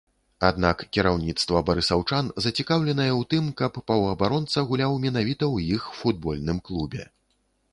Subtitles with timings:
[0.47, 7.03] Аднак кіраўніцтва барысаўчан зацікаўленае ў тым, каб паўабаронца гуляў менавіта ў іх футбольным клубе.